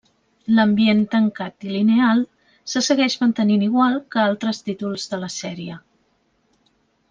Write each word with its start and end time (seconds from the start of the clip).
L'ambient 0.59 1.01
tancat, 1.11 1.65
i 1.67 1.73
lineal 1.73 2.23
se 2.73 2.83
segueix 2.87 3.17
mantenint 3.25 3.67
igual 3.69 4.01
que 4.17 4.23
altres 4.25 4.65
títols 4.71 5.07
de 5.13 5.21
la 5.27 5.31
sèrie. 5.39 5.81